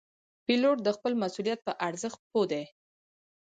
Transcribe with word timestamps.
پیلوټ 0.45 0.77
د 0.83 0.89
خپل 0.97 1.13
مسؤلیت 1.23 1.59
په 1.63 1.71
ارزښت 1.87 2.19
پوه 2.31 2.45
دی. 2.51 2.63